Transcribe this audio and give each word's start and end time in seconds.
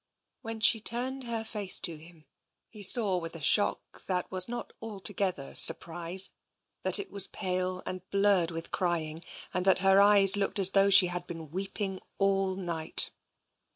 When 0.41 0.61
she 0.61 0.79
turned 0.79 1.25
her 1.25 1.43
face 1.43 1.79
to 1.81 1.95
him, 1.95 2.25
he 2.69 2.81
saw 2.81 3.17
with 3.19 3.35
a 3.35 3.39
shock, 3.39 4.03
that 4.07 4.31
was 4.31 4.49
not 4.49 4.73
altogether 4.81 5.53
surprise, 5.53 6.31
that 6.81 6.97
it 6.97 7.11
was 7.11 7.27
pale 7.27 7.83
and 7.85 8.01
blurred 8.09 8.49
with 8.49 8.71
crying 8.71 9.23
and 9.53 9.63
that 9.65 9.77
her 9.85 10.01
eyes 10.01 10.35
looked 10.35 10.57
as 10.57 10.71
though 10.71 10.89
she 10.89 11.05
had 11.05 11.27
been 11.27 11.51
weeping 11.51 11.99
all 12.17 12.55
night. 12.55 13.11